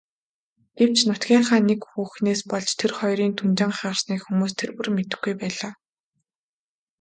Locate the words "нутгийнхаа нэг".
1.07-1.79